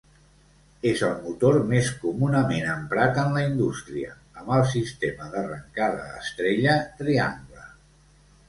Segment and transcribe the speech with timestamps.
[0.91, 7.71] És el motor més comunament emprat en la indústria, amb el sistema d'arrancada estrella triangle.